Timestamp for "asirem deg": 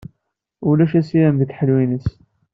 0.99-1.53